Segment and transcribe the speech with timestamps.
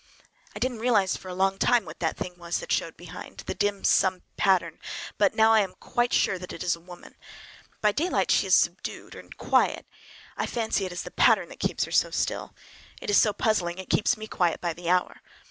[0.55, 3.83] I didn't realize for a long time what the thing was that showed behind,—that dim
[3.83, 7.13] sub pattern,—but now I am quite sure it is a woman.
[7.81, 9.85] By daylight she is subdued, quiet.
[10.37, 12.55] I fancy it is the pattern that keeps her so still.
[12.99, 13.77] It is so puzzling.
[13.77, 15.21] It keeps me quiet by the hour.